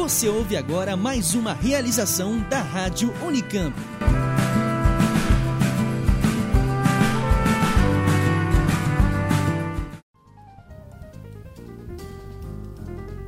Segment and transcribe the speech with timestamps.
[0.00, 3.76] Você ouve agora mais uma realização da Rádio Unicamp.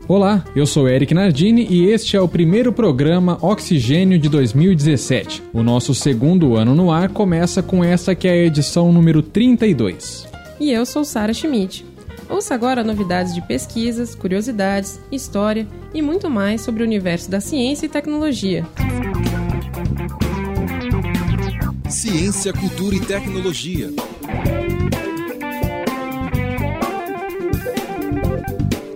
[0.08, 5.42] Olá, eu sou Eric Nardini e este é o primeiro programa Oxigênio de 2017.
[5.52, 10.26] O nosso segundo ano no ar começa com esta que é a edição número 32.
[10.58, 11.91] E eu sou Sara Schmidt.
[12.32, 17.84] Ouça agora novidades de pesquisas, curiosidades, história e muito mais sobre o universo da ciência
[17.84, 18.66] e tecnologia.
[21.90, 23.90] Ciência, cultura e tecnologia.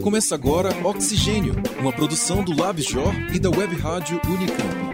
[0.03, 4.86] Começa agora Oxigênio, uma produção do LabJOR e da Web Rádio Unicamp.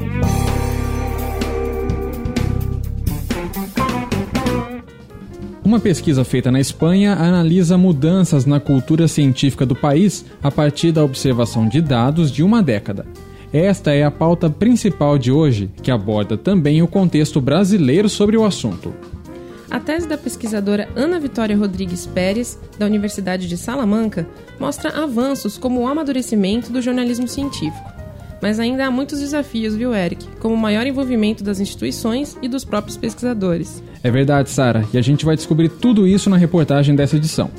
[5.73, 11.03] Uma pesquisa feita na Espanha analisa mudanças na cultura científica do país a partir da
[11.03, 13.07] observação de dados de uma década.
[13.51, 18.45] Esta é a pauta principal de hoje, que aborda também o contexto brasileiro sobre o
[18.45, 18.95] assunto.
[19.71, 24.29] A tese da pesquisadora Ana Vitória Rodrigues Pérez, da Universidade de Salamanca,
[24.61, 27.91] mostra avanços como o amadurecimento do jornalismo científico.
[28.43, 30.27] Mas ainda há muitos desafios, viu, Eric?
[30.39, 33.83] Como o maior envolvimento das instituições e dos próprios pesquisadores.
[34.05, 37.51] É verdade, Sara, e a gente vai descobrir tudo isso na reportagem dessa edição.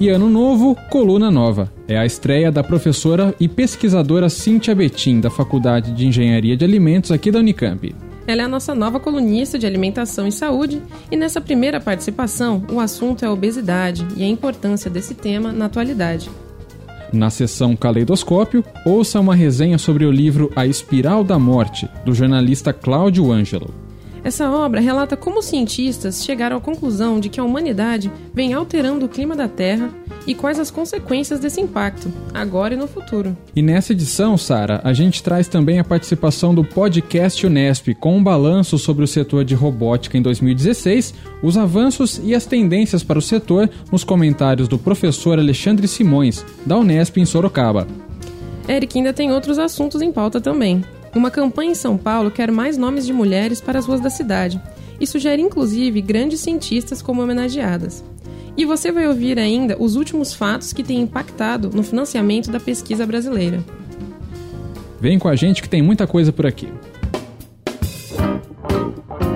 [0.00, 1.72] E ano novo, coluna nova.
[1.88, 7.10] É a estreia da professora e pesquisadora Cíntia Betim, da Faculdade de Engenharia de Alimentos
[7.10, 7.94] aqui da Unicamp.
[8.26, 12.80] Ela é a nossa nova colunista de alimentação e saúde, e nessa primeira participação, o
[12.80, 16.28] assunto é a obesidade e a importância desse tema na atualidade.
[17.12, 22.72] Na sessão Caleidoscópio, ouça uma resenha sobre o livro A Espiral da Morte, do jornalista
[22.72, 23.85] Cláudio Ângelo.
[24.26, 29.08] Essa obra relata como cientistas chegaram à conclusão de que a humanidade vem alterando o
[29.08, 29.88] clima da Terra
[30.26, 33.36] e quais as consequências desse impacto, agora e no futuro.
[33.54, 38.24] E nessa edição, Sara, a gente traz também a participação do podcast Unesp com um
[38.24, 43.22] balanço sobre o setor de robótica em 2016, os avanços e as tendências para o
[43.22, 47.86] setor nos comentários do professor Alexandre Simões, da Unesp em Sorocaba.
[48.68, 50.82] Eric ainda tem outros assuntos em pauta também.
[51.16, 54.60] Uma campanha em São Paulo quer mais nomes de mulheres para as ruas da cidade
[55.00, 58.04] e sugere inclusive grandes cientistas como homenageadas.
[58.54, 63.06] E você vai ouvir ainda os últimos fatos que têm impactado no financiamento da pesquisa
[63.06, 63.64] brasileira.
[65.00, 66.68] Vem com a gente que tem muita coisa por aqui.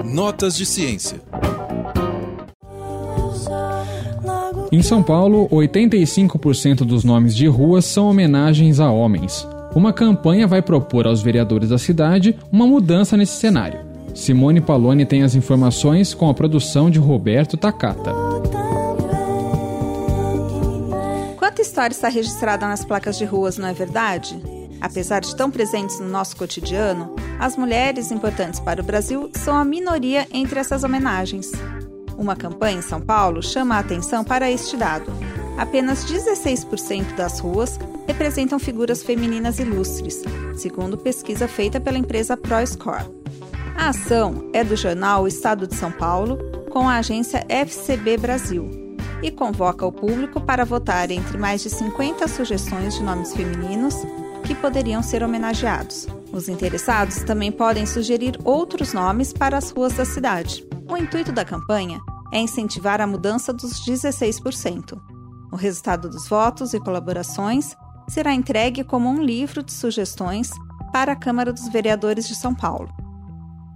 [0.04, 1.18] Notas de ciência.
[4.70, 9.48] Em São Paulo, 85% dos nomes de ruas são homenagens a homens.
[9.74, 13.80] Uma campanha vai propor aos vereadores da cidade uma mudança nesse cenário.
[14.14, 18.12] Simone Paloni tem as informações com a produção de Roberto Takata.
[21.36, 24.40] Quanta história está registrada nas placas de ruas, não é verdade?
[24.80, 29.64] Apesar de tão presentes no nosso cotidiano, as mulheres importantes para o Brasil são a
[29.64, 31.52] minoria entre essas homenagens.
[32.18, 35.12] Uma campanha em São Paulo chama a atenção para este dado.
[35.56, 40.22] Apenas 16% das ruas representam figuras femininas ilustres,
[40.54, 43.04] segundo pesquisa feita pela empresa ProScore.
[43.76, 46.38] A ação é do jornal Estado de São Paulo,
[46.70, 48.68] com a agência FCB Brasil,
[49.22, 53.94] e convoca o público para votar entre mais de 50 sugestões de nomes femininos
[54.44, 56.06] que poderiam ser homenageados.
[56.32, 60.66] Os interessados também podem sugerir outros nomes para as ruas da cidade.
[60.88, 62.00] O intuito da campanha
[62.32, 65.00] é incentivar a mudança dos 16%.
[65.52, 67.74] O resultado dos votos e colaborações
[68.10, 70.50] será entregue como um livro de sugestões
[70.92, 72.92] para a Câmara dos Vereadores de São Paulo.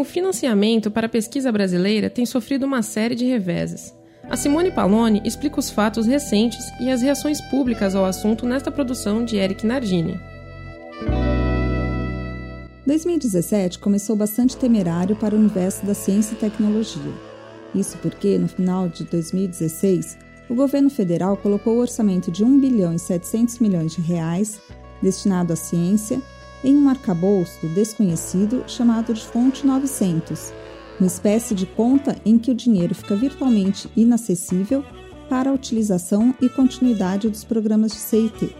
[0.00, 3.94] O financiamento para a pesquisa brasileira tem sofrido uma série de reveses.
[4.30, 9.22] A Simone Paloni explica os fatos recentes e as reações públicas ao assunto nesta produção
[9.22, 10.18] de Eric Nardini.
[12.86, 17.12] 2017 começou bastante temerário para o universo da ciência e tecnologia.
[17.74, 20.16] Isso porque, no final de 2016,
[20.48, 24.62] o governo federal colocou o orçamento de 1 bilhão e 700 milhões de reais
[25.02, 26.22] destinado à ciência
[26.62, 30.52] em um arcabouço desconhecido chamado de Fonte 900,
[30.98, 34.84] uma espécie de conta em que o dinheiro fica virtualmente inacessível
[35.28, 38.54] para a utilização e continuidade dos programas de CIT.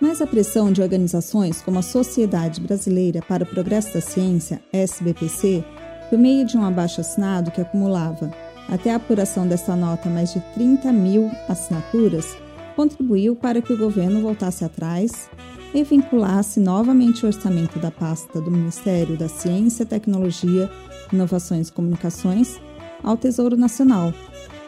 [0.00, 5.62] Mas a pressão de organizações como a Sociedade Brasileira para o Progresso da Ciência, SBPC,
[6.08, 8.32] por meio de um abaixo-assinado que acumulava,
[8.68, 12.36] até a apuração dessa nota, mais de 30 mil assinaturas,
[12.76, 15.28] contribuiu para que o governo voltasse atrás
[15.72, 20.70] e vinculasse novamente o orçamento da pasta do Ministério da Ciência, Tecnologia,
[21.12, 22.60] Inovações e Comunicações
[23.02, 24.12] ao Tesouro Nacional,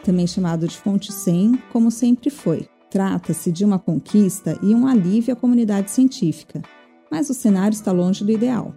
[0.03, 2.67] também chamado de Fonte 100, como sempre foi.
[2.89, 6.61] Trata-se de uma conquista e um alívio à comunidade científica,
[7.09, 8.73] mas o cenário está longe do ideal.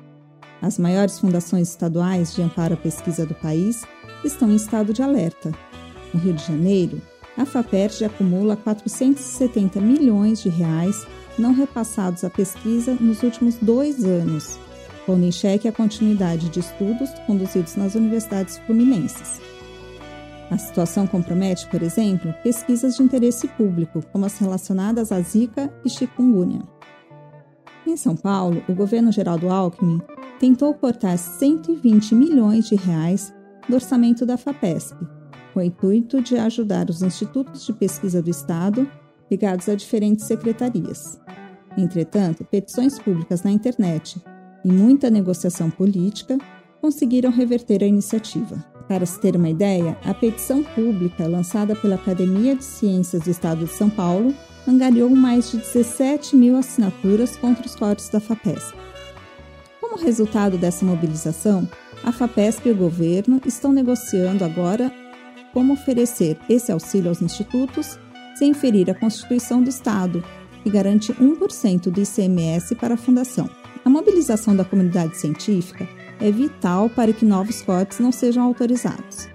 [0.63, 3.85] As maiores fundações estaduais de amparo à pesquisa do país
[4.25, 5.53] estão em estado de alerta.
[6.15, 7.01] No Rio de Janeiro,
[7.37, 11.07] a FAPERJ acumula 470 milhões de reais
[11.39, 14.59] não repassados à pesquisa nos últimos dois anos,
[15.05, 19.41] pondo em xeque a continuidade de estudos conduzidos nas universidades fluminenses.
[20.51, 25.91] A situação compromete, por exemplo, pesquisas de interesse público, como as relacionadas à Zika e
[25.91, 26.63] chikungunya.
[27.87, 30.01] Em São Paulo, o governo Geraldo Alckmin
[30.39, 33.35] tentou cortar 120 milhões de reais
[33.69, 34.97] do orçamento da FAPESP,
[35.53, 38.89] com o intuito de ajudar os institutos de pesquisa do Estado
[39.31, 41.19] ligados a diferentes secretarias.
[41.77, 44.21] Entretanto, petições públicas na internet
[44.65, 46.39] e muita negociação política
[46.81, 48.65] conseguiram reverter a iniciativa.
[48.89, 53.65] Para se ter uma ideia, a petição pública lançada pela Academia de Ciências do Estado
[53.65, 54.33] de São Paulo
[54.67, 58.77] angariou mais de 17 mil assinaturas contra os cortes da FAPESP.
[59.81, 61.69] Como resultado dessa mobilização,
[62.05, 64.93] a FAPESP e o governo estão negociando agora
[65.53, 67.99] como oferecer esse auxílio aos institutos
[68.37, 70.23] sem ferir a Constituição do Estado,
[70.67, 73.49] que garante 1% do ICMS para a Fundação.
[73.85, 75.89] A mobilização da comunidade científica
[76.21, 79.29] é vital para que novos cortes não sejam autorizados.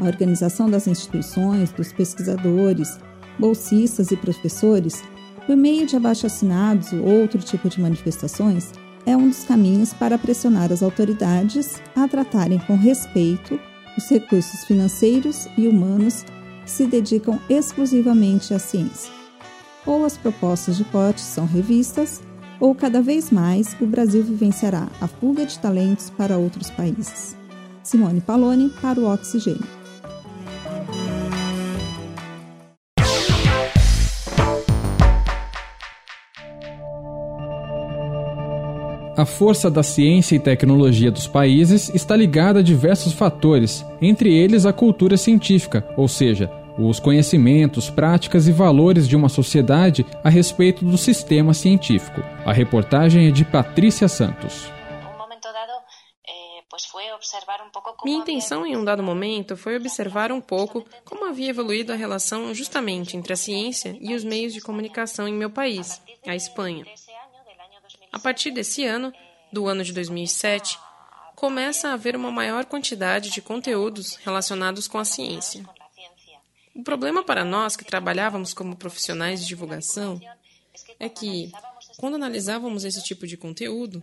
[0.00, 2.98] A organização das instituições, dos pesquisadores,
[3.38, 5.04] bolsistas e professores,
[5.46, 8.72] por meio de abaixo-assinados ou outro tipo de manifestações,
[9.04, 13.60] é um dos caminhos para pressionar as autoridades a tratarem com respeito
[13.94, 16.24] os recursos financeiros e humanos
[16.64, 19.17] que se dedicam exclusivamente à ciência.
[19.88, 22.20] Ou as propostas de corte são revistas,
[22.60, 27.34] ou cada vez mais o Brasil vivenciará a fuga de talentos para outros países.
[27.82, 29.78] Simone Paloni para o Oxigênio.
[39.16, 44.66] A força da ciência e tecnologia dos países está ligada a diversos fatores, entre eles
[44.66, 46.48] a cultura científica, ou seja,
[46.78, 52.20] os conhecimentos, práticas e valores de uma sociedade a respeito do sistema científico.
[52.44, 54.70] A reportagem é de Patrícia Santos.
[58.04, 62.54] Minha intenção em um dado momento foi observar um pouco como havia evoluído a relação
[62.54, 66.86] justamente entre a ciência e os meios de comunicação em meu país, a Espanha.
[68.12, 69.12] A partir desse ano,
[69.52, 70.78] do ano de 2007,
[71.34, 75.64] começa a haver uma maior quantidade de conteúdos relacionados com a ciência.
[76.78, 80.20] O problema para nós que trabalhávamos como profissionais de divulgação
[81.00, 81.50] é que,
[81.96, 84.00] quando analisávamos esse tipo de conteúdo,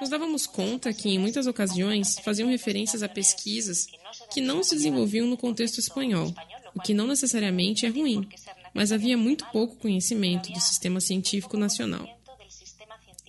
[0.00, 3.86] nos dávamos conta que, em muitas ocasiões, faziam referências a pesquisas
[4.32, 6.34] que não se desenvolviam no contexto espanhol,
[6.74, 8.26] o que não necessariamente é ruim,
[8.72, 12.08] mas havia muito pouco conhecimento do sistema científico nacional.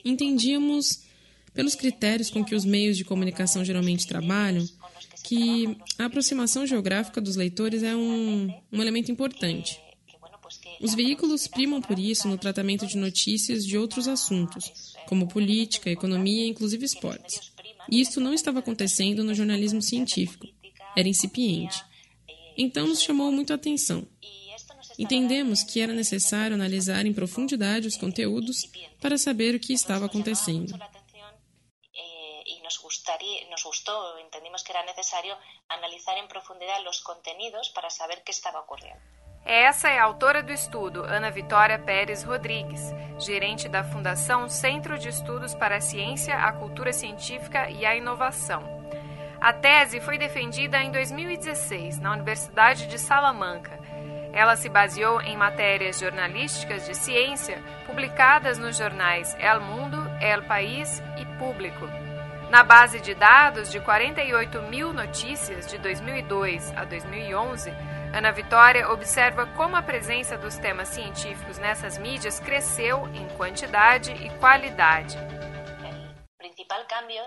[0.05, 1.01] Entendíamos,
[1.53, 4.65] pelos critérios com que os meios de comunicação geralmente trabalham,
[5.23, 9.79] que a aproximação geográfica dos leitores é um, um elemento importante.
[10.81, 16.45] Os veículos primam por isso no tratamento de notícias de outros assuntos, como política, economia
[16.45, 17.51] e inclusive esportes.
[17.89, 20.47] Isso não estava acontecendo no jornalismo científico.
[20.95, 21.77] Era incipiente.
[22.57, 24.05] Então nos chamou muito a atenção.
[24.97, 30.73] Entendemos que era necessário analisar em profundidade os conteúdos para saber o que estava acontecendo.
[33.49, 35.35] Nos gustou, entendimos que era necessário
[35.69, 38.99] analisar em profundidade os conteúdos para saber o que estava ocorrendo.
[39.43, 45.09] Essa é a autora do estudo, Ana Vitória Pérez Rodrigues, gerente da Fundação Centro de
[45.09, 48.61] Estudos para a Ciência, a Cultura Científica e a Inovação.
[49.39, 53.81] A tese foi defendida em 2016 na Universidade de Salamanca
[54.33, 61.01] ela se baseou em matérias jornalísticas de ciência publicadas nos jornais El Mundo, El País
[61.17, 62.00] e Público.
[62.51, 67.71] Na base de dados de 48 mil notícias de 2002 a 2011,
[68.13, 74.29] Ana Vitória observa como a presença dos temas científicos nessas mídias cresceu em quantidade e
[74.37, 75.17] qualidade.
[75.17, 77.23] O principal cambio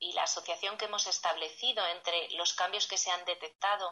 [0.00, 3.84] e a associação que hemos establecido entre os cambios que se han detectado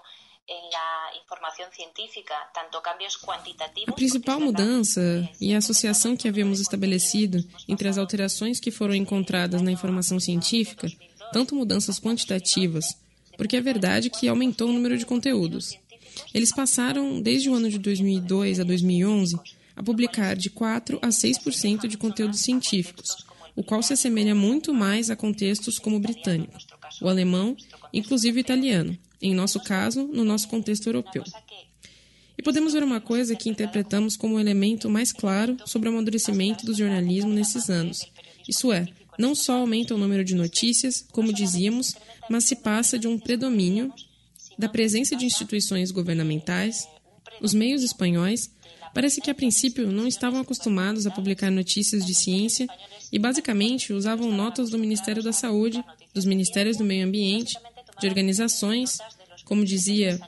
[3.89, 9.61] a principal mudança e a associação que havíamos estabelecido entre as alterações que foram encontradas
[9.61, 10.87] na informação científica,
[11.33, 12.97] tanto mudanças quantitativas,
[13.37, 15.77] porque é verdade que aumentou o número de conteúdos.
[16.33, 19.37] Eles passaram, desde o ano de 2002 a 2011,
[19.75, 25.11] a publicar de 4 a 6% de conteúdos científicos, o qual se assemelha muito mais
[25.11, 26.59] a contextos como o britânico,
[27.01, 27.57] o alemão,
[27.93, 31.25] inclusive o italiano, em nosso caso, no nosso contexto europeu.
[32.39, 35.93] E podemos ver uma coisa que interpretamos como o um elemento mais claro sobre o
[35.93, 38.05] amadurecimento do jornalismo nesses anos.
[38.47, 38.87] Isso é,
[39.19, 41.95] não só aumenta o número de notícias, como dizíamos,
[42.29, 43.91] mas se passa de um predomínio
[44.59, 46.87] da presença de instituições governamentais,
[47.41, 48.51] os meios espanhóis
[48.95, 52.67] parece que a princípio não estavam acostumados a publicar notícias de ciência
[53.13, 55.85] e basicamente usavam notas do Ministério da Saúde,
[56.15, 57.57] dos Ministérios do Meio Ambiente
[58.01, 58.99] de organizações,
[59.45, 60.21] como dizia,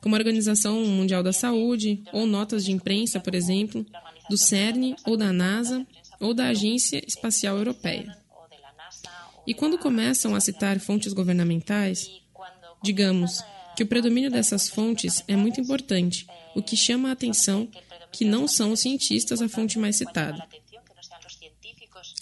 [0.00, 3.86] como a Organização Mundial da Saúde, ou notas de imprensa, por exemplo,
[4.28, 5.86] do CERN ou da NASA
[6.20, 8.16] ou da Agência Espacial Europeia.
[9.46, 12.10] E quando começam a citar fontes governamentais,
[12.82, 13.42] digamos
[13.76, 17.68] que o predomínio dessas fontes é muito importante, o que chama a atenção
[18.12, 20.46] que não são os cientistas a fonte mais citada.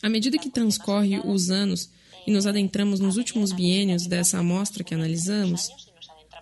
[0.03, 1.89] À medida que transcorre os anos
[2.27, 5.71] e nos adentramos nos últimos biênios dessa amostra que analisamos,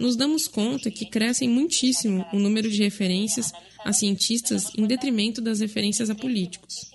[0.00, 3.52] nos damos conta que crescem muitíssimo o número de referências
[3.84, 6.90] a cientistas em detrimento das referências a políticos,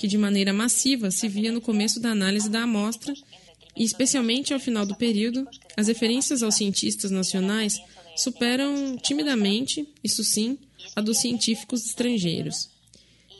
[0.00, 3.14] que de maneira massiva se via no começo da análise da amostra
[3.76, 7.80] e, especialmente ao final do período, as referências aos cientistas nacionais
[8.16, 10.58] superam timidamente, isso sim,
[10.96, 12.68] a dos científicos estrangeiros,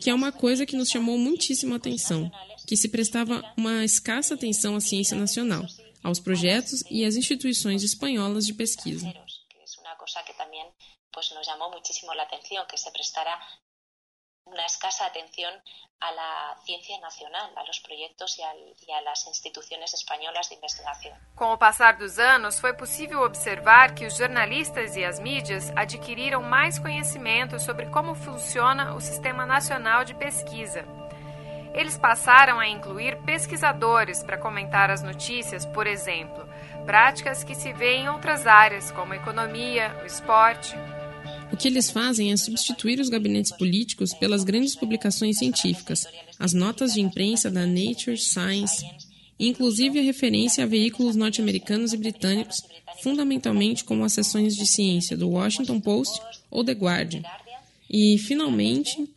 [0.00, 2.31] que é uma coisa que nos chamou muitíssimo a atenção
[2.67, 5.64] que se prestava uma escassa atenção à ciência nacional,
[6.02, 9.11] aos projetos e às instituições espanholas de pesquisa.
[14.50, 15.62] Nos chamou muitíssimo
[16.00, 18.43] a à ciência nacional, a los proyectos e
[18.93, 21.17] a, las instituciones españolas de investigación.
[21.35, 26.40] Com o passar dos anos, foi possível observar que os jornalistas e as mídias adquiriram
[26.40, 30.85] mais conhecimento sobre como funciona o Sistema Nacional de Pesquisa
[31.75, 36.49] eles passaram a incluir pesquisadores para comentar as notícias, por exemplo,
[36.85, 40.75] práticas que se vêem em outras áreas, como a economia, o esporte.
[41.52, 46.07] O que eles fazem é substituir os gabinetes políticos pelas grandes publicações científicas,
[46.38, 48.85] as notas de imprensa da Nature, Science,
[49.38, 52.62] inclusive a referência a veículos norte-americanos e britânicos,
[53.02, 57.23] fundamentalmente como as seções de ciência do Washington Post ou The Guardian.
[57.88, 59.09] E, finalmente,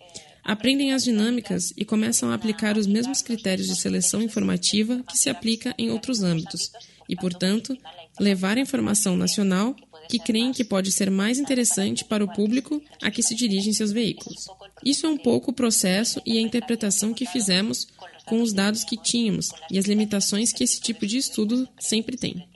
[0.43, 5.29] aprendem as dinâmicas e começam a aplicar os mesmos critérios de seleção informativa que se
[5.29, 6.71] aplica em outros âmbitos
[7.11, 7.77] e, portanto,
[8.17, 9.75] levar a informação nacional
[10.09, 13.91] que creem que pode ser mais interessante para o público a que se dirigem seus
[13.91, 14.47] veículos.
[14.83, 17.85] Isso é um pouco o processo e a interpretação que fizemos
[18.25, 22.47] com os dados que tínhamos e as limitações que esse tipo de estudo sempre tem.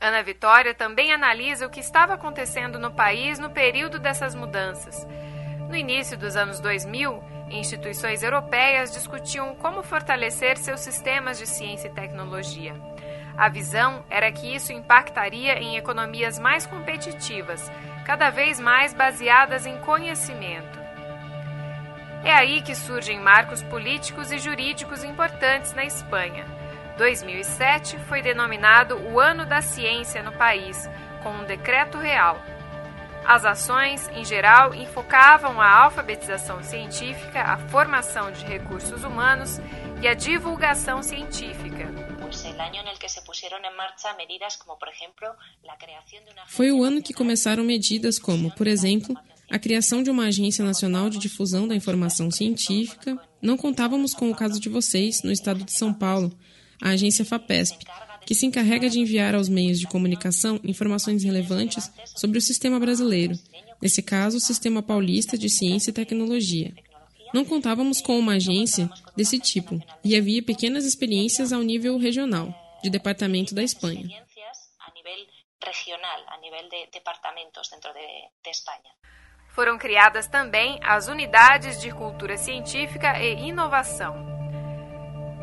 [0.00, 5.04] Ana Vitória também analisa o que estava acontecendo no país no período dessas mudanças
[5.68, 11.92] no início dos anos 2000, instituições europeias discutiam como fortalecer seus sistemas de ciência e
[11.92, 12.74] tecnologia.
[13.38, 17.70] A visão era que isso impactaria em economias mais competitivas,
[18.04, 20.78] cada vez mais baseadas em conhecimento.
[22.24, 26.44] É aí que surgem marcos políticos e jurídicos importantes na Espanha.
[26.96, 30.90] 2007 foi denominado o Ano da Ciência no país,
[31.22, 32.42] com um decreto real,
[33.28, 39.60] as ações, em geral, enfocavam a alfabetização científica, a formação de recursos humanos
[40.00, 42.07] e a divulgação científica.
[46.48, 49.16] Foi o ano que começaram medidas como, por exemplo,
[49.50, 53.18] a criação de uma Agência Nacional de Difusão da Informação Científica.
[53.40, 56.36] Não contávamos com o caso de vocês, no estado de São Paulo,
[56.82, 57.84] a agência FAPESP,
[58.26, 63.38] que se encarrega de enviar aos meios de comunicação informações relevantes sobre o sistema brasileiro,
[63.80, 66.74] nesse caso, o Sistema Paulista de Ciência e Tecnologia.
[67.32, 72.90] Não contávamos com uma agência desse tipo e havia pequenas experiências ao nível regional, de
[72.90, 74.08] departamento da Espanha.
[79.48, 84.38] Foram criadas também as unidades de cultura científica e inovação.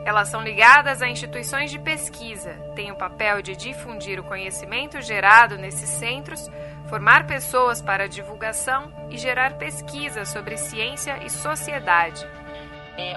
[0.06, 5.58] Elas são ligadas a instituições de pesquisa, têm o papel de difundir o conhecimento gerado
[5.58, 6.48] nesses centros,
[6.90, 12.26] formar pessoas para a divulgação e gerar pesquisa sobre ciência e sociedade.
[12.98, 13.16] Eh,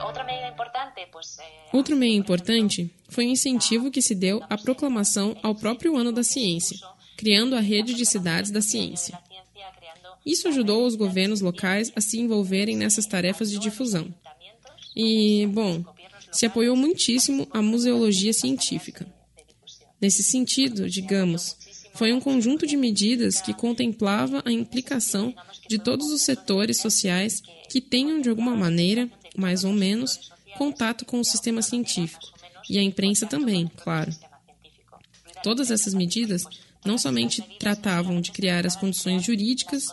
[1.73, 6.25] Outro meio importante foi o incentivo que se deu à proclamação ao próprio ano da
[6.25, 6.77] ciência,
[7.17, 9.19] criando a rede de cidades da ciência.
[10.27, 14.13] Isso ajudou os governos locais a se envolverem nessas tarefas de difusão.
[14.95, 15.85] E, bom,
[16.33, 19.07] se apoiou muitíssimo a museologia científica.
[20.01, 21.57] Nesse sentido, digamos,
[21.99, 25.35] foi um conjunto de medidas que contemplava a implicação
[25.67, 31.19] de todos os setores sociais que tenham, de alguma maneira, mais ou menos, contato com
[31.19, 32.25] o sistema científico,
[32.71, 34.12] e a imprensa também, claro.
[35.43, 36.45] Todas essas medidas
[36.85, 39.88] não somente tratavam de criar as condições jurídicas,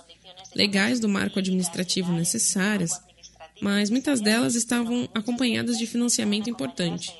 [0.53, 3.01] legais do marco administrativo necessárias,
[3.59, 7.11] mas muitas delas estavam acompanhadas de financiamento importante.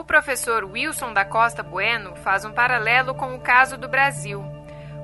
[0.00, 4.42] O professor Wilson da Costa Bueno faz um paralelo com o caso do Brasil.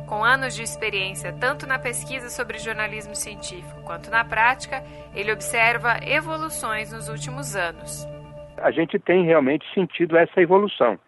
[0.08, 4.82] Com anos de experiência tanto na pesquisa sobre jornalismo científico quanto na prática,
[5.14, 8.08] ele observa evoluções nos últimos anos.
[8.56, 10.98] A gente tem realmente sentido essa evolução,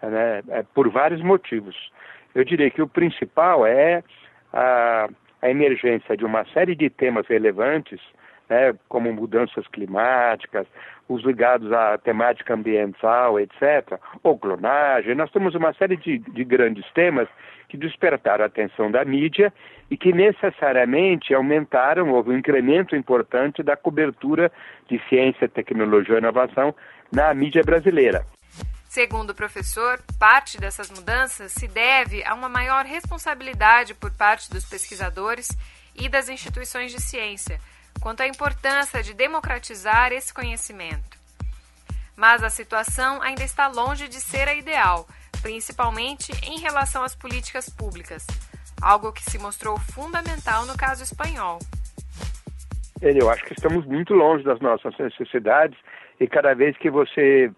[0.00, 1.74] né, é, por vários motivos.
[2.36, 4.04] Eu diria que o principal é
[4.52, 5.08] a,
[5.42, 8.00] a emergência de uma série de temas relevantes,
[8.52, 10.66] né, como mudanças climáticas,
[11.08, 15.14] os ligados à temática ambiental, etc., ou clonagem.
[15.14, 17.28] Nós temos uma série de, de grandes temas
[17.68, 19.50] que despertaram a atenção da mídia
[19.90, 24.52] e que necessariamente aumentaram, houve um incremento importante da cobertura
[24.86, 26.74] de ciência, tecnologia e inovação
[27.10, 28.26] na mídia brasileira.
[28.84, 34.68] Segundo o professor, parte dessas mudanças se deve a uma maior responsabilidade por parte dos
[34.68, 35.48] pesquisadores
[35.94, 37.58] e das instituições de ciência
[38.02, 41.16] quanto à importância de democratizar esse conhecimento.
[42.16, 45.06] Mas a situação ainda está longe de ser a ideal
[45.42, 48.24] principalmente em relação às políticas públicas,
[48.80, 51.58] algo que se mostrou fundamental no caso espanhol.
[53.02, 55.76] Eu acho que estamos muito longe das nossas necessidades
[56.20, 57.50] e cada vez que você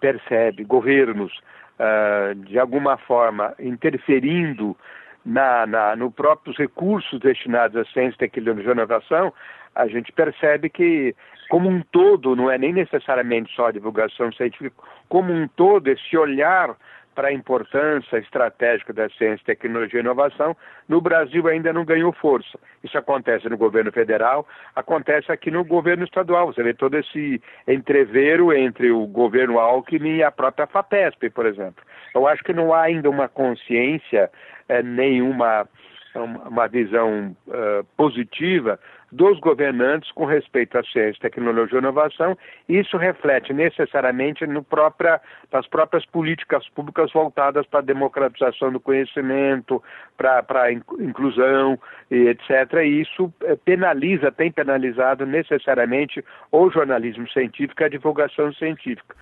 [0.00, 1.32] percebe governos
[1.78, 4.76] uh, de alguma forma interferindo
[5.24, 9.32] na, na, no próprios recursos destinados à ciência, tecnologia e inovação,
[9.78, 11.14] a gente percebe que,
[11.48, 14.74] como um todo, não é nem necessariamente só a divulgação científica,
[15.08, 16.76] como um todo, esse olhar
[17.14, 20.56] para a importância estratégica da ciência, tecnologia e inovação,
[20.88, 22.58] no Brasil ainda não ganhou força.
[22.82, 26.46] Isso acontece no governo federal, acontece aqui no governo estadual.
[26.46, 31.84] Você vê todo esse entreveiro entre o governo Alckmin e a própria FAPESP, por exemplo.
[32.14, 34.30] Eu acho que não há ainda uma consciência,
[34.68, 35.68] é, nenhuma
[36.14, 38.78] uma visão uh, positiva
[39.10, 42.36] dos governantes com respeito à ciência, tecnologia e inovação.
[42.68, 45.20] Isso reflete necessariamente no própria,
[45.52, 49.82] nas próprias políticas públicas voltadas para a democratização do conhecimento,
[50.16, 51.78] para, a inclusão,
[52.10, 52.74] e etc.
[52.84, 59.16] E isso eh, penaliza, tem penalizado necessariamente o jornalismo científico e a divulgação científica.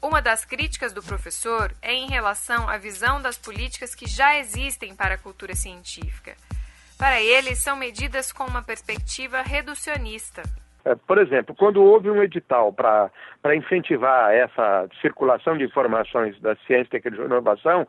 [0.00, 4.94] Uma das críticas do professor é em relação à visão das políticas que já existem
[4.94, 6.36] para a cultura científica.
[6.98, 10.42] Para ele, são medidas com uma perspectiva reducionista.
[10.84, 13.10] É, por exemplo, quando houve um edital para
[13.54, 17.86] incentivar essa circulação de informações da ciência, tecnologia e inovação,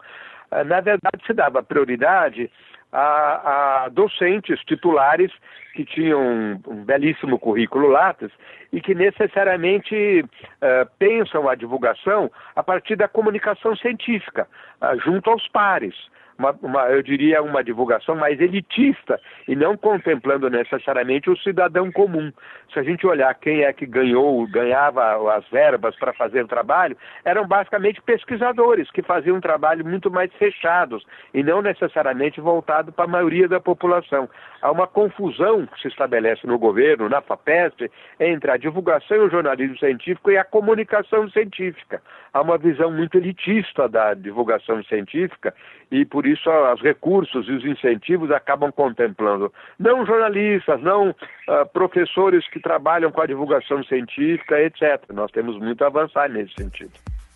[0.51, 2.51] é, na verdade se dava prioridade
[2.91, 5.31] a, a docentes titulares
[5.73, 8.31] que tinham um, belíssimo currículo Lattes
[8.71, 14.47] e que necessariamente uh, pensam a divulgação a partir da comunicação científica,
[14.81, 15.95] uh, junto aos pares
[16.39, 22.31] uma, uma, eu diria, uma divulgação mais elitista e não contemplando necessariamente o cidadão comum.
[22.73, 26.95] Se a gente olhar quem é que ganhou, ganhava as verbas para fazer o trabalho,
[27.25, 33.03] eram basicamente pesquisadores que faziam um trabalho muito mais fechados e não necessariamente voltado para
[33.05, 34.29] a maioria da população.
[34.61, 39.29] Há uma confusão que se estabelece no governo, na FAPESP, entre a divulgação e o
[39.29, 42.01] jornalismo científico e a comunicação científica.
[42.31, 45.53] Há uma visão muito elitista da divulgação científica
[45.91, 52.47] e por isso os recursos e os incentivos acabam contemplando não jornalistas, não uh, professores
[52.49, 55.03] que trabalham com a divulgação científica, etc.
[55.13, 56.91] Nós temos muito a avançar nesse sentido.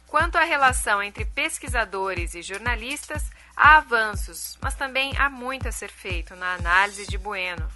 [0.08, 5.89] Quanto à relação entre pesquisadores e jornalistas, há avanços, mas também há muito a ser
[5.89, 7.67] feito na análise de Bueno.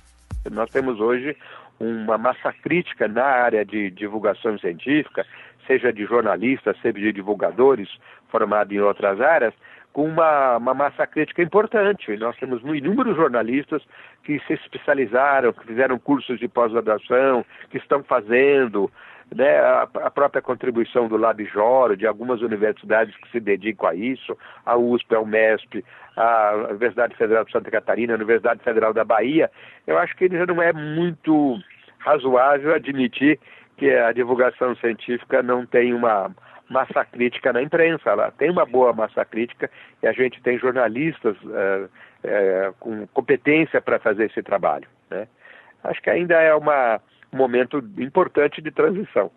[0.51, 1.35] Nós temos hoje
[1.79, 5.25] uma massa crítica na área de divulgação científica,
[5.65, 7.89] seja de jornalistas, seja de divulgadores
[8.29, 9.53] formados em outras áreas,
[9.97, 12.15] com uma, uma massa crítica importante.
[12.17, 13.81] Nós temos inúmeros jornalistas
[14.23, 18.91] que se especializaram, que fizeram cursos de pós-graduação, que estão fazendo,
[19.35, 24.37] né, a, a, própria contribuição do LabJOR, de algumas universidades que se dedicam a isso,
[24.63, 25.83] a USP, a UMESP,
[26.15, 29.49] a Universidade Federal de Santa Catarina, a Universidade Federal da Bahia,
[29.87, 31.57] eu acho que já não é muito
[31.97, 33.39] razoável admitir
[33.77, 36.29] que a divulgação científica não tem uma
[36.69, 39.69] massa crítica na imprensa, ela tem uma boa massa crítica
[40.01, 41.87] e a gente tem jornalistas é,
[42.23, 44.87] é, com competência para fazer esse trabalho.
[45.09, 45.27] Né?
[45.83, 46.99] Acho que ainda é uma,
[47.31, 49.31] um momento importante de transição.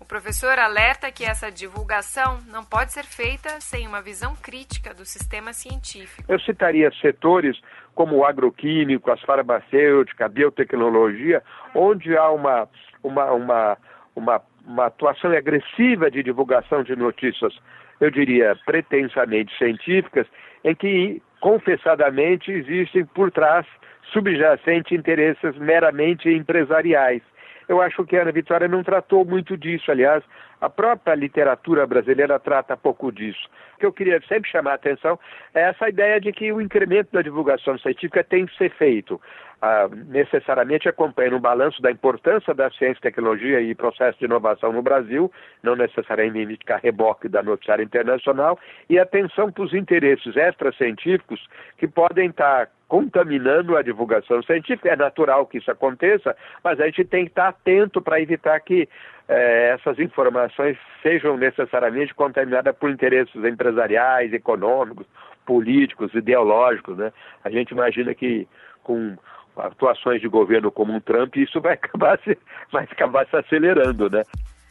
[0.00, 5.04] O professor alerta que essa divulgação não pode ser feita sem uma visão crítica do
[5.04, 6.22] sistema científico.
[6.30, 7.60] Eu citaria setores
[7.94, 11.42] como o agroquímico, as farmacêuticas, a biotecnologia,
[11.74, 12.68] onde há uma,
[13.02, 13.78] uma, uma,
[14.14, 17.54] uma uma atuação agressiva de divulgação de notícias,
[18.00, 20.26] eu diria, pretensamente científicas,
[20.64, 23.64] em que, confessadamente, existem por trás
[24.12, 27.22] subjacentes interesses meramente empresariais.
[27.68, 30.22] Eu acho que a Ana Vitória não tratou muito disso, aliás,
[30.60, 33.48] a própria literatura brasileira trata pouco disso.
[33.74, 35.18] O que eu queria sempre chamar a atenção
[35.54, 39.20] é essa ideia de que o incremento da divulgação científica tem que ser feito
[39.60, 44.82] ah, necessariamente acompanhando um balanço da importância da ciência, tecnologia e processo de inovação no
[44.82, 45.30] Brasil,
[45.62, 51.46] não necessariamente a reboque da noticiária internacional, e atenção para os interesses extracientíficos
[51.78, 54.90] que podem estar contaminando a divulgação científica.
[54.90, 58.88] É natural que isso aconteça, mas a gente tem que estar atento para evitar que
[59.28, 65.06] eh, essas informações sejam necessariamente contaminadas por interesses empresariais, econômicos,
[65.44, 66.96] políticos, ideológicos.
[66.96, 67.12] Né?
[67.44, 68.46] A gente imagina que
[68.82, 69.16] com
[69.56, 72.38] atuações de governo como um Trump, isso vai acabar se,
[72.70, 74.22] vai acabar se acelerando, né?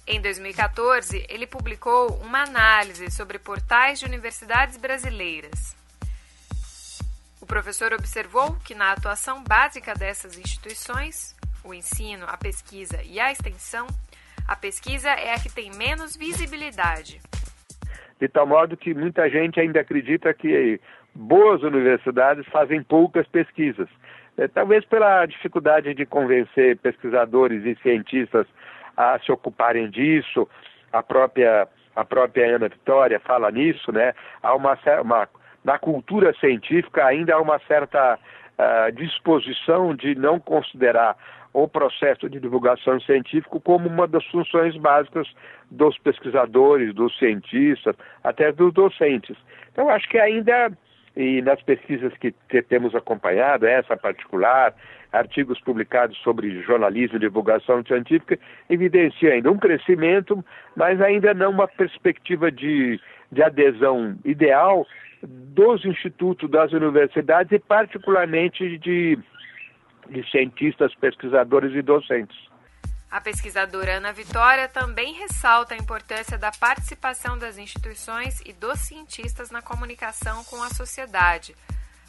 [0.07, 5.75] Em 2014, ele publicou uma análise sobre portais de universidades brasileiras.
[7.45, 13.31] O professor observou que na atuação básica dessas instituições, o ensino, a pesquisa e a
[13.31, 13.85] extensão,
[14.47, 17.21] a pesquisa é a que tem menos visibilidade.
[18.19, 20.81] De tal modo que muita gente ainda acredita que
[21.13, 23.89] boas universidades fazem poucas pesquisas.
[24.39, 28.47] É, talvez pela dificuldade de convencer pesquisadores e cientistas
[28.97, 30.49] a se ocuparem disso,
[30.91, 34.15] a própria a própria Ana Vitória fala nisso, né?
[34.41, 35.29] Há uma, uma
[35.65, 41.17] na cultura científica ainda há uma certa uh, disposição de não considerar
[41.51, 45.27] o processo de divulgação científica como uma das funções básicas
[45.71, 49.35] dos pesquisadores, dos cientistas, até dos docentes.
[49.71, 50.71] Então, acho que ainda
[51.15, 54.73] e nas pesquisas que temos acompanhado, essa particular,
[55.13, 58.37] artigos publicados sobre jornalismo e divulgação científica,
[58.69, 60.43] evidencia ainda um crescimento,
[60.75, 62.99] mas ainda não uma perspectiva de,
[63.35, 64.87] de adesão ideal
[65.21, 69.19] dos institutos, das universidades e particularmente de,
[70.09, 72.37] de cientistas, pesquisadores e docentes.
[73.11, 79.51] A pesquisadora Ana Vitória também ressalta a importância da participação das instituições e dos cientistas
[79.51, 81.55] na comunicação com a sociedade,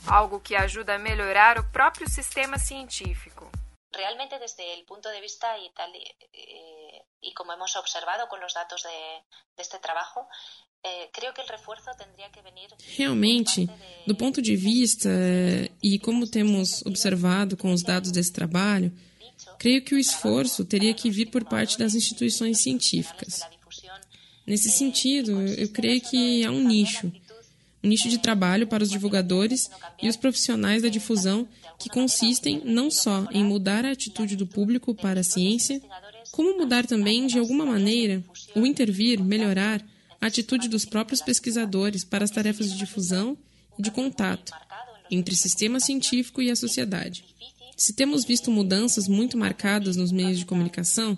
[0.09, 3.51] algo que ajuda a melhorar o próprio sistema científico.
[3.95, 8.53] Realmente, desde o ponto de vista e tal, eh, e como hemos observado com os
[8.53, 9.23] dados de,
[9.57, 10.76] deste trabalho, eh,
[11.13, 12.69] creio que o reforço teria que venir.
[12.97, 13.69] Realmente,
[14.07, 18.93] do ponto de vista eh, e como temos observado com os dados desse trabalho,
[19.59, 23.41] Creio que o esforço teria que vir por parte das instituições científicas.
[24.47, 27.11] Nesse sentido, eu creio que há um nicho,
[27.83, 29.69] um nicho de trabalho para os divulgadores
[30.01, 34.95] e os profissionais da difusão que consistem não só em mudar a atitude do público
[34.95, 35.83] para a ciência,
[36.31, 38.23] como mudar também, de alguma maneira,
[38.55, 39.85] ou intervir, melhorar
[40.21, 43.37] a atitude dos próprios pesquisadores para as tarefas de difusão
[43.79, 44.53] e de contato
[45.11, 47.25] entre o sistema científico e a sociedade.
[47.77, 51.17] Se temos visto mudanças muito marcadas nos meios de comunicação,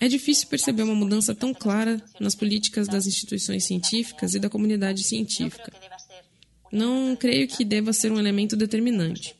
[0.00, 5.02] é difícil perceber uma mudança tão clara nas políticas das instituições científicas e da comunidade
[5.02, 5.72] científica.
[6.70, 9.34] Não creio que deva ser um elemento determinante.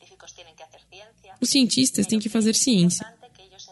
[1.39, 3.05] Os cientistas têm que fazer ciência,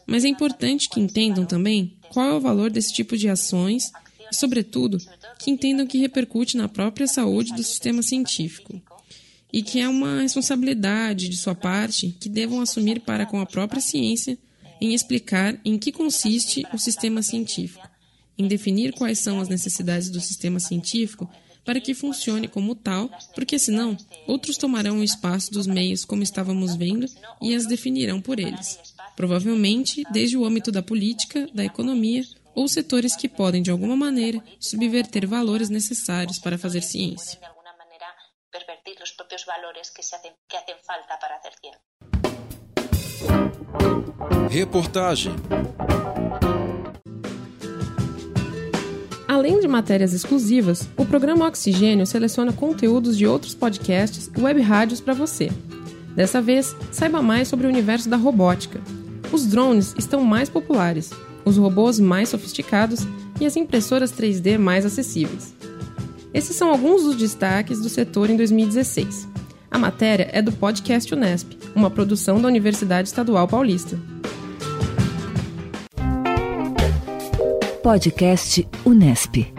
[0.06, 3.91] mas é importante que entendam também qual é o valor desse tipo de ações
[4.32, 4.98] e, sobretudo,
[5.40, 8.82] que entendam que repercute na própria saúde do sistema científico
[9.52, 13.82] e que é uma responsabilidade de sua parte que devam assumir para com a própria
[13.82, 14.38] ciência
[14.80, 17.88] em explicar em que consiste o sistema científico,
[18.38, 21.30] em definir quais são as necessidades do sistema científico
[21.66, 26.76] para que funcione como tal, porque senão outros tomarão o espaço dos meios como estávamos
[26.76, 27.08] vendo
[27.42, 28.80] e as definirão por eles.
[29.16, 32.24] Provavelmente desde o âmbito da política, da economia
[32.58, 37.39] ou setores que podem de alguma maneira subverter valores necessários para fazer ciência.
[44.50, 45.36] Reportagem.
[49.28, 55.00] Além de matérias exclusivas, o programa Oxigênio seleciona conteúdos de outros podcasts e web rádios
[55.00, 55.52] para você.
[56.15, 58.82] Dessa vez, saiba mais sobre o universo da robótica.
[59.32, 61.12] Os drones estão mais populares,
[61.47, 63.07] os robôs mais sofisticados
[63.39, 65.55] e as impressoras 3D mais acessíveis.
[66.33, 69.27] Esses são alguns dos destaques do setor em 2016.
[69.71, 73.97] A matéria é do podcast Unesp, uma produção da Universidade Estadual Paulista.
[77.81, 79.53] Podcast Unesp.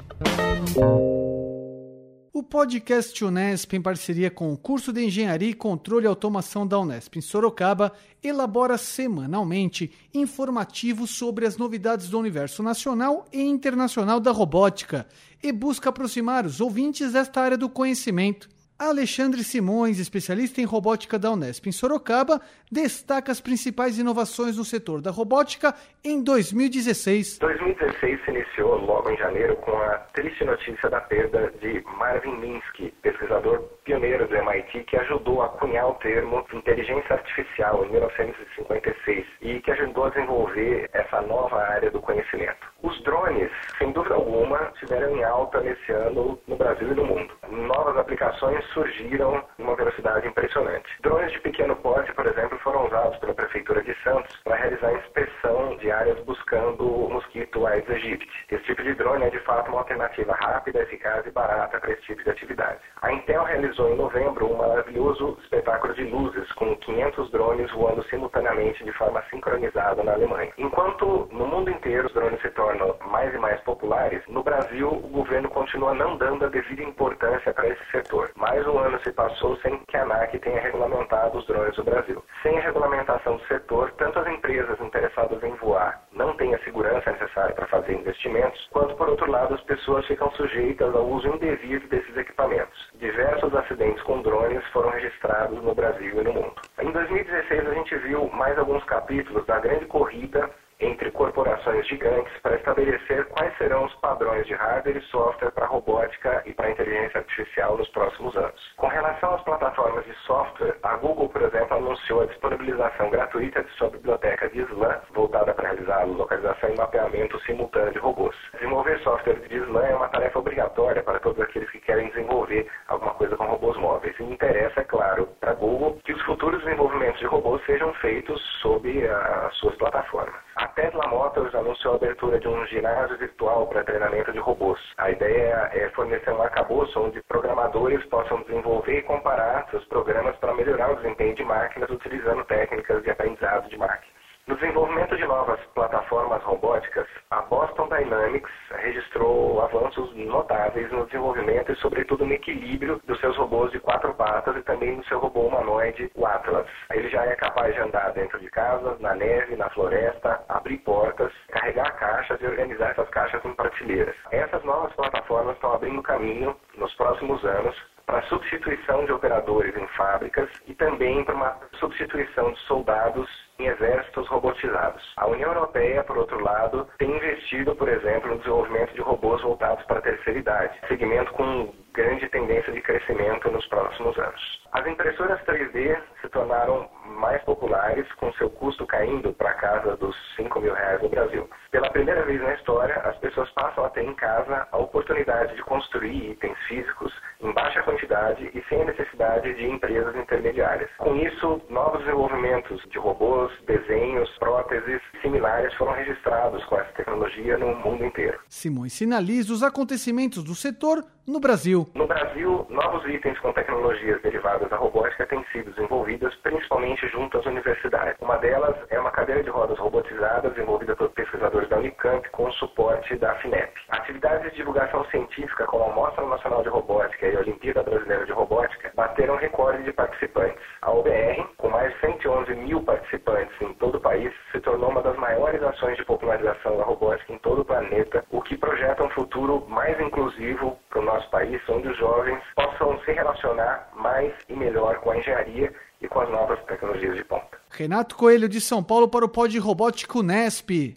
[2.39, 6.79] O podcast Unesp, em parceria com o curso de Engenharia e Controle e Automação da
[6.79, 14.31] Unesp em Sorocaba, elabora semanalmente informativos sobre as novidades do universo nacional e internacional da
[14.31, 15.05] robótica
[15.43, 18.49] e busca aproximar os ouvintes desta área do conhecimento.
[18.79, 25.01] Alexandre Simões, especialista em robótica da Unesp em Sorocaba, destaca as principais inovações no setor
[25.01, 27.39] da robótica em 2016.
[27.39, 32.95] 2016 se iniciou logo em janeiro com a triste notícia da perda de Marvin Minsky,
[33.03, 39.61] pesquisador pioneiro do MIT que ajudou a cunhar o termo inteligência artificial em 1956 e
[39.61, 42.69] que ajudou a desenvolver essa nova área do conhecimento.
[42.83, 47.33] Os drones, sem dúvida alguma, estiveram em alta nesse ano no Brasil e no mundo.
[47.49, 50.87] Novas aplicações surgiram numa velocidade impressionante.
[51.01, 55.77] Drones de pequeno porte, por exemplo, foram usados pela Prefeitura de Santos para realizar inspeção
[55.79, 58.29] de áreas buscando o mosquito Aedes aegypti.
[58.51, 62.03] Esse tipo de drone é de fato uma alternativa rápida, eficaz e barata para esse
[62.03, 62.81] tipo de atividade.
[63.01, 68.83] A Intel realizou em novembro um maravilhoso espetáculo de luzes com 500 drones voando simultaneamente
[68.83, 70.53] de forma sincronizada na Alemanha.
[70.59, 75.09] Enquanto no mundo inteiro os drones se tornam mais e mais populares, no Brasil o
[75.09, 78.31] governo continua não dando a devida importância para esse setor.
[78.37, 82.25] Mais um ano se passou sem que a ANAC tenha regulamentado os drones no Brasil.
[82.43, 87.55] Sem regulamentação do setor, tanto as empresas interessadas em voar não têm a segurança necessária
[87.55, 92.17] para fazer investimentos, quanto por outro lado as pessoas ficam sujeitas ao uso indevido desses
[92.17, 92.91] equipamentos.
[92.95, 96.55] Diversos acidentes com drones foram registrados no Brasil e no mundo.
[96.81, 100.49] Em 2016 a gente viu mais alguns capítulos da grande corrida
[100.81, 106.43] entre corporações gigantes para estabelecer quais serão os padrões de hardware e software para robótica
[106.47, 108.73] e para inteligência artificial nos próximos anos.
[108.77, 113.71] Com relação às plataformas de software, a Google, por exemplo, anunciou a disponibilização gratuita de
[113.73, 118.37] sua biblioteca de SLAM, voltada para realizar localização e mapeamento simultâneo de robôs.
[118.55, 123.15] Desenvolver software de SLAM é uma tarefa obrigatória para todos aqueles que querem desenvolver alguma
[123.15, 124.19] coisa com robôs móveis.
[124.19, 128.41] E interessa, é claro, para a Google que os futuros desenvolvimentos de robôs sejam feitos
[128.63, 130.48] sob as suas plataformas.
[130.59, 134.81] A Tesla Motors anunciou a abertura de um ginásio virtual para treinamento de robôs.
[134.99, 140.53] A ideia é fornecer um arcabouço onde programadores possam desenvolver e comparar seus programas para
[140.55, 144.08] melhorar o desempenho de máquinas utilizando técnicas de aprendizado de máquinas.
[144.49, 151.77] No desenvolvimento de novas plataformas robóticas, a Boston Dynamics registrou avanços notáveis no desenvolvimento e,
[151.77, 156.11] sobretudo, no equilíbrio dos seus robôs de quatro patas e também no seu robô humanoide,
[156.15, 156.67] o Atlas.
[156.95, 161.31] Ele já é capaz de andar dentro de casas, na neve, na floresta, abrir portas,
[161.49, 164.17] carregar caixas e organizar essas caixas em prateleiras.
[164.31, 167.77] Essas novas plataformas estão abrindo caminho nos próximos anos
[168.09, 174.27] para substituição de operadores em fábricas e também para uma substituição de soldados em exércitos
[174.29, 175.03] robotizados.
[175.19, 179.85] A União Europeia, por outro lado, tem investido, por exemplo, no desenvolvimento de robôs voltados
[179.85, 184.61] para a terceira idade, segmento com grande tendência de crescimento nos próximos anos.
[184.71, 190.61] As impressoras 3D se tornaram mais populares, com seu custo caindo para casa dos 5
[190.61, 191.51] mil reais no Brasil.
[191.73, 195.63] Pela primeira vez na história, as pessoas passam a ter em casa a oportunidade de
[195.63, 200.91] construir itens físicos em baixa quantidade e sem a necessidade de empresas intermediárias.
[200.99, 207.75] Com isso, novos desenvolvimentos de robôs, desenhos, próteses similares foram registrados com essa tecnologia no
[207.77, 208.39] mundo inteiro.
[208.49, 211.88] Simões sinaliza os acontecimentos do setor no Brasil.
[211.95, 217.47] No Brasil, novos itens com tecnologias derivadas da robótica têm sido desenvolvidas principalmente junto às
[217.47, 218.17] universidades.
[218.21, 222.53] Uma delas é uma cadeira de rodas robotizada desenvolvida por pesquisadores da Unicamp com o
[222.53, 223.73] suporte da FINEP.
[223.91, 228.33] Atividades de divulgação científica como a Mostra Nacional de Robótica e a Olimpíada Brasileira de
[228.33, 230.63] Robótica bateram recorde de participantes.
[230.83, 235.03] A OBR, com mais de 111 mil participantes em todo o país, se tornou uma
[235.03, 239.11] das maiores ações de popularização da robótica em todo o planeta, o que projeta um
[239.11, 244.55] futuro mais inclusivo para o nosso país, onde os jovens possam se relacionar mais e
[244.55, 247.59] melhor com a engenharia e com as novas tecnologias de ponta.
[247.71, 250.97] Renato Coelho de São Paulo para o Pod Robótico Unesp.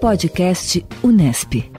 [0.00, 1.70] Podcast Unesp.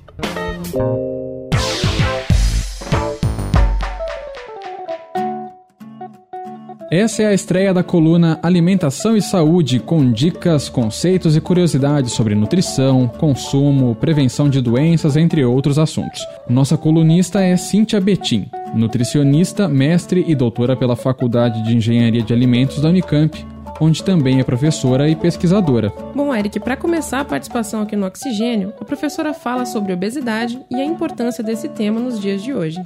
[6.89, 12.33] Essa é a estreia da coluna Alimentação e Saúde, com dicas, conceitos e curiosidades sobre
[12.33, 16.25] nutrição, consumo, prevenção de doenças, entre outros assuntos.
[16.47, 22.79] Nossa colunista é Cíntia Betim, nutricionista, mestre e doutora pela Faculdade de Engenharia de Alimentos
[22.79, 23.45] da Unicamp,
[23.81, 25.91] onde também é professora e pesquisadora.
[26.15, 30.75] Bom, Eric, para começar a participação aqui no Oxigênio, a professora fala sobre obesidade e
[30.75, 32.81] a importância desse tema nos dias de hoje.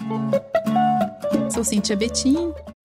[1.53, 2.35] Sou Cíntia Betim.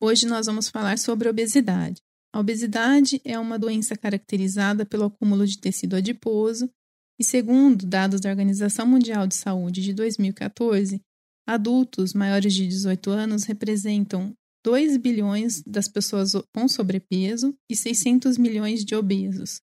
[0.01, 2.03] Hoje nós vamos falar sobre obesidade.
[2.35, 6.69] A obesidade é uma doença caracterizada pelo acúmulo de tecido adiposo
[7.17, 11.01] e, segundo dados da Organização Mundial de Saúde de 2014,
[11.47, 18.85] adultos maiores de 18 anos representam 2 bilhões das pessoas com sobrepeso e 600 milhões
[18.85, 19.61] de obesos.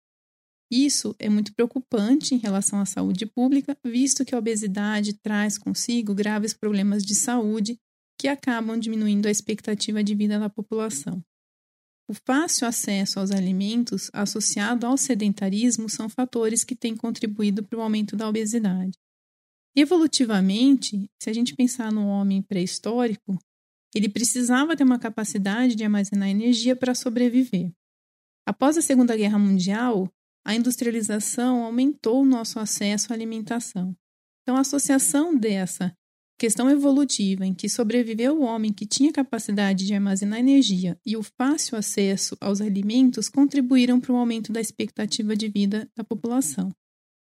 [0.70, 6.14] Isso é muito preocupante em relação à saúde pública, visto que a obesidade traz consigo
[6.14, 7.76] graves problemas de saúde
[8.22, 11.20] que acabam diminuindo a expectativa de vida da população.
[12.08, 17.82] O fácil acesso aos alimentos associado ao sedentarismo são fatores que têm contribuído para o
[17.82, 18.96] aumento da obesidade.
[19.74, 23.36] Evolutivamente, se a gente pensar no homem pré-histórico,
[23.92, 27.72] ele precisava ter uma capacidade de armazenar energia para sobreviver.
[28.46, 30.08] Após a Segunda Guerra Mundial,
[30.46, 33.96] a industrialização aumentou o nosso acesso à alimentação.
[34.42, 35.92] Então, a associação dessa
[36.42, 41.22] questão evolutiva em que sobreviveu o homem que tinha capacidade de armazenar energia e o
[41.22, 46.74] fácil acesso aos alimentos contribuíram para o aumento da expectativa de vida da população.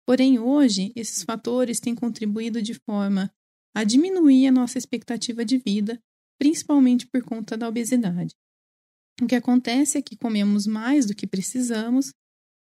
[0.04, 3.32] Porém, hoje, esses fatores têm contribuído de forma
[3.76, 6.02] a diminuir a nossa expectativa de vida
[6.40, 8.34] principalmente por conta da obesidade.
[9.22, 12.12] O que acontece é que comemos mais do que precisamos,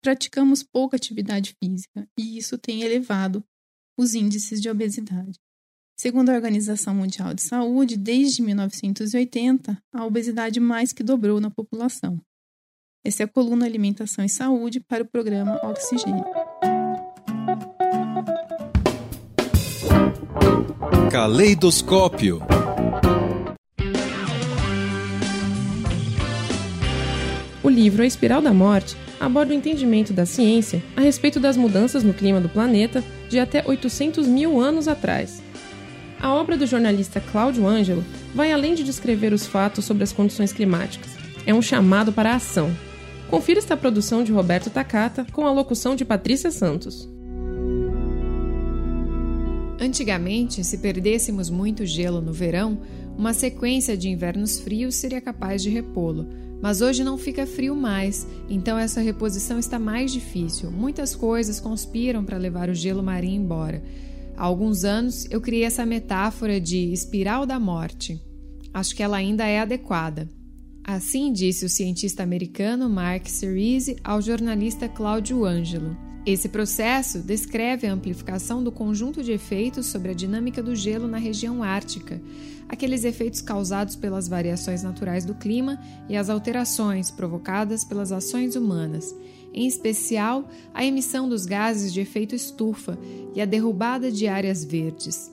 [0.03, 3.45] praticamos pouca atividade física e isso tem elevado
[3.95, 5.39] os índices de obesidade.
[5.97, 12.19] Segundo a Organização Mundial de Saúde, desde 1980, a obesidade mais que dobrou na população.
[13.03, 16.23] Essa é a coluna Alimentação e Saúde para o programa Oxigênio.
[21.11, 22.41] Caleidoscópio
[27.63, 32.03] O livro A Espiral da Morte aborda o entendimento da ciência a respeito das mudanças
[32.03, 35.43] no clima do planeta de até 800 mil anos atrás.
[36.21, 38.05] A obra do jornalista Cláudio Ângelo
[38.35, 41.09] vai além de descrever os fatos sobre as condições climáticas.
[41.47, 42.71] É um chamado para a ação.
[43.27, 47.09] Confira esta produção de Roberto Takata com a locução de Patrícia Santos.
[49.79, 52.79] Antigamente, se perdêssemos muito gelo no verão,
[53.17, 56.27] uma sequência de invernos frios seria capaz de repô-lo
[56.61, 60.69] mas hoje não fica frio mais, então essa reposição está mais difícil.
[60.69, 63.81] Muitas coisas conspiram para levar o gelo marinho embora.
[64.41, 68.19] Há alguns anos eu criei essa metáfora de espiral da morte.
[68.73, 70.27] Acho que ela ainda é adequada.
[70.83, 75.95] Assim disse o cientista americano Mark Cerise ao jornalista Cláudio Ângelo.
[76.25, 81.19] Esse processo descreve a amplificação do conjunto de efeitos sobre a dinâmica do gelo na
[81.19, 82.19] região ártica,
[82.67, 89.15] aqueles efeitos causados pelas variações naturais do clima e as alterações provocadas pelas ações humanas,
[89.53, 92.97] em especial a emissão dos gases de efeito estufa
[93.35, 95.31] e a derrubada de áreas verdes.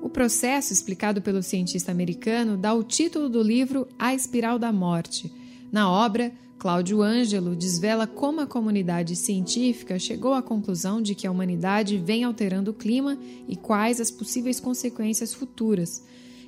[0.00, 5.32] O processo, explicado pelo cientista americano, dá o título do livro A Espiral da Morte.
[5.72, 11.30] Na obra, Cláudio Ângelo desvela como a comunidade científica chegou à conclusão de que a
[11.30, 16.02] humanidade vem alterando o clima e quais as possíveis consequências futuras.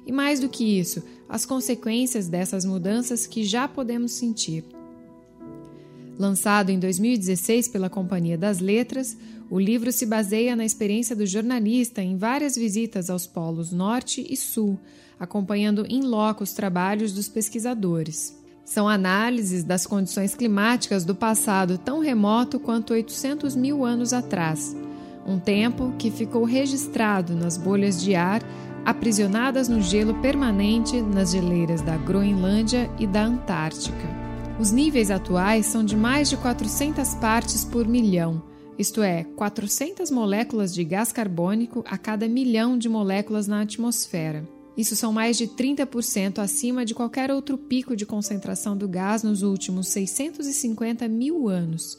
[0.05, 4.65] E mais do que isso, as consequências dessas mudanças que já podemos sentir.
[6.21, 9.17] Lançado em 2016 pela Companhia das Letras,
[9.49, 14.37] o livro se baseia na experiência do jornalista em várias visitas aos polos Norte e
[14.37, 14.79] Sul,
[15.19, 18.39] acompanhando em loco os trabalhos dos pesquisadores.
[18.67, 24.77] São análises das condições climáticas do passado tão remoto quanto 800 mil anos atrás,
[25.27, 28.43] um tempo que ficou registrado nas bolhas de ar
[28.85, 34.20] aprisionadas no gelo permanente nas geleiras da Groenlândia e da Antártica.
[34.61, 38.43] Os níveis atuais são de mais de 400 partes por milhão,
[38.79, 44.47] isto é, 400 moléculas de gás carbônico a cada milhão de moléculas na atmosfera.
[44.77, 49.43] Isso são mais de 30% acima de qualquer outro pico de concentração do gás nos
[49.43, 51.99] últimos 650 mil anos.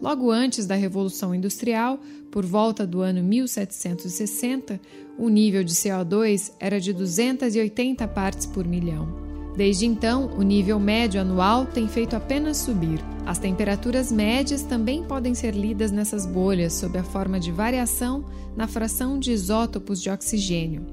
[0.00, 1.98] Logo antes da Revolução Industrial,
[2.30, 4.80] por volta do ano 1760,
[5.18, 9.25] o nível de CO2 era de 280 partes por milhão.
[9.56, 13.02] Desde então, o nível médio anual tem feito apenas subir.
[13.24, 18.68] As temperaturas médias também podem ser lidas nessas bolhas sob a forma de variação na
[18.68, 20.86] fração de isótopos de oxigênio.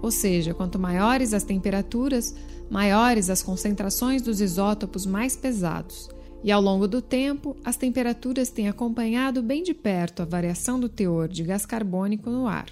[0.00, 2.34] Ou seja, quanto maiores as temperaturas,
[2.70, 6.08] maiores as concentrações dos isótopos mais pesados.
[6.42, 10.88] E ao longo do tempo, as temperaturas têm acompanhado bem de perto a variação do
[10.88, 12.66] teor de gás carbônico no ar.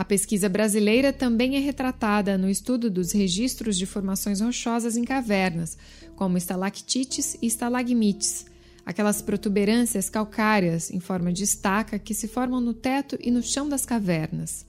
[0.00, 5.76] A pesquisa brasileira também é retratada no estudo dos registros de formações rochosas em cavernas,
[6.16, 8.46] como estalactites e estalagmites,
[8.86, 13.68] aquelas protuberâncias calcárias em forma de estaca que se formam no teto e no chão
[13.68, 14.64] das cavernas.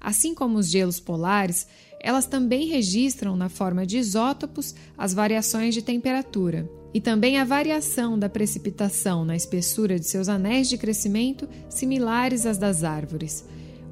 [0.00, 1.68] Assim como os gelos polares,
[2.00, 8.18] elas também registram na forma de isótopos as variações de temperatura e também a variação
[8.18, 13.44] da precipitação na espessura de seus anéis de crescimento similares às das árvores.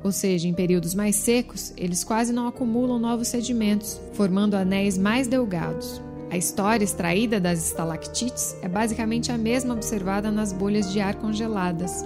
[0.03, 5.27] Ou seja, em períodos mais secos, eles quase não acumulam novos sedimentos, formando anéis mais
[5.27, 6.01] delgados.
[6.31, 12.05] A história extraída das estalactites é basicamente a mesma observada nas bolhas de ar congeladas.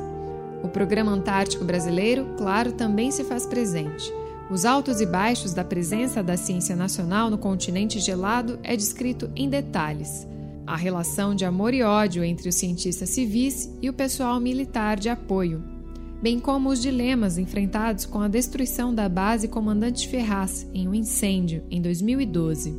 [0.62, 4.12] O Programa Antártico Brasileiro, claro, também se faz presente.
[4.50, 9.48] Os altos e baixos da presença da ciência nacional no continente gelado é descrito em
[9.48, 10.26] detalhes
[10.66, 15.08] a relação de amor e ódio entre os cientistas civis e o pessoal militar de
[15.08, 15.62] apoio,
[16.22, 21.62] bem como os dilemas enfrentados com a destruição da base Comandante Ferraz em um incêndio
[21.70, 22.74] em 2012.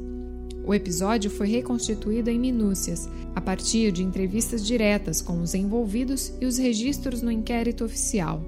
[0.66, 6.46] O episódio foi reconstituído em minúcias, a partir de entrevistas diretas com os envolvidos e
[6.46, 8.44] os registros no inquérito oficial.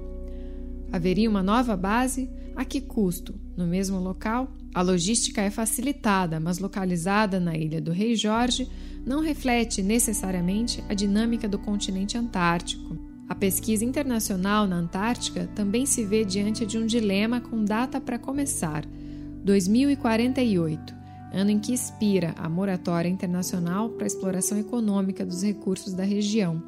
[0.90, 2.28] Haveria uma nova base?
[2.56, 3.34] A que custo?
[3.56, 4.52] No mesmo local?
[4.74, 8.68] A logística é facilitada, mas localizada na ilha do Rei Jorge,
[9.06, 13.07] não reflete necessariamente a dinâmica do continente antártico.
[13.28, 18.18] A pesquisa internacional na Antártica também se vê diante de um dilema com data para
[18.18, 18.86] começar:
[19.44, 20.94] 2048,
[21.34, 26.62] ano em que expira a moratória internacional para a exploração econômica dos recursos da região.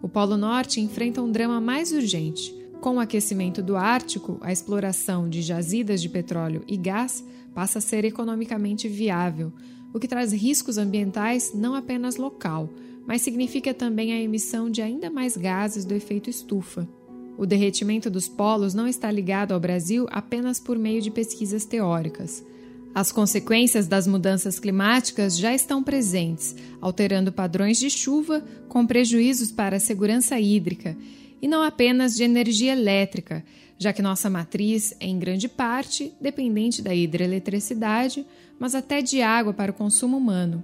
[0.00, 2.54] O Polo Norte enfrenta um drama mais urgente.
[2.80, 7.82] Com o aquecimento do Ártico, a exploração de jazidas de petróleo e gás passa a
[7.82, 9.52] ser economicamente viável,
[9.92, 12.68] o que traz riscos ambientais não apenas local,
[13.06, 16.88] mas significa também a emissão de ainda mais gases do efeito estufa.
[17.36, 22.44] O derretimento dos polos não está ligado ao Brasil apenas por meio de pesquisas teóricas.
[22.94, 29.76] As consequências das mudanças climáticas já estão presentes, alterando padrões de chuva, com prejuízos para
[29.76, 30.96] a segurança hídrica,
[31.42, 33.44] e não apenas de energia elétrica,
[33.76, 38.24] já que nossa matriz é em grande parte dependente da hidroeletricidade,
[38.60, 40.62] mas até de água para o consumo humano.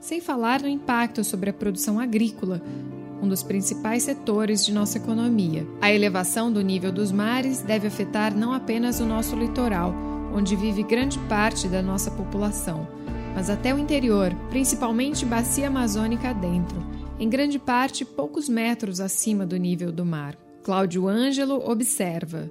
[0.00, 2.62] Sem falar no impacto sobre a produção agrícola,
[3.22, 5.66] um dos principais setores de nossa economia.
[5.78, 9.94] A elevação do nível dos mares deve afetar não apenas o nosso litoral,
[10.34, 12.88] onde vive grande parte da nossa população,
[13.34, 16.82] mas até o interior, principalmente bacia amazônica dentro,
[17.18, 20.34] em grande parte poucos metros acima do nível do mar.
[20.62, 22.50] Cláudio Ângelo observa: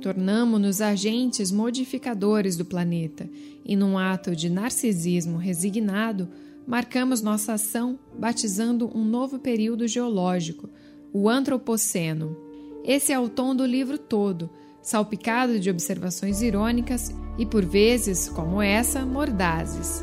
[0.00, 3.28] Tornamo-nos agentes modificadores do planeta
[3.62, 6.28] e, num ato de narcisismo resignado,
[6.66, 10.68] marcamos nossa ação batizando um novo período geológico,
[11.12, 12.36] o Antropoceno.
[12.84, 14.50] Esse é o tom do livro todo,
[14.82, 20.02] salpicado de observações irônicas e, por vezes, como essa, mordazes.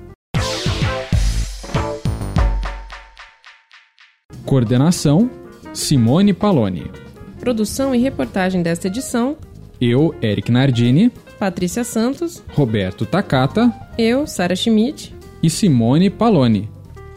[4.45, 5.29] Coordenação
[5.73, 6.91] Simone Paloni.
[7.39, 9.37] Produção e reportagem desta edição:
[9.79, 16.69] eu, Eric Nardini, Patrícia Santos, Roberto Takata, eu, Sara Schmidt e Simone Paloni.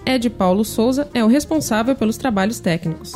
[0.07, 3.13] Ed Paulo Souza é o responsável pelos trabalhos técnicos.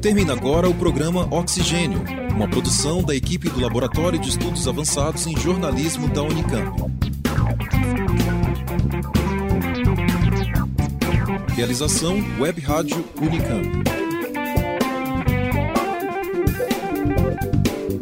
[0.00, 2.02] Termina agora o programa Oxigênio,
[2.40, 6.90] uma produção da equipe do Laboratório de Estudos Avançados em Jornalismo da Unicamp.
[11.54, 13.68] Realização Web Rádio Unicamp.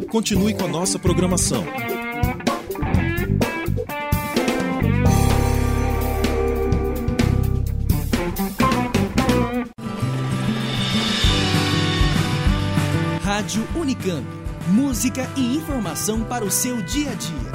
[0.09, 1.65] Continue com a nossa programação.
[13.49, 14.27] Rádio Unicamp.
[14.67, 17.48] Música e informação para o seu dia a dia.